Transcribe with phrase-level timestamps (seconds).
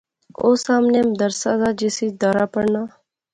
[0.41, 2.81] اوہ سامنے مدرسہ زا جس اچ دارا پڑھنا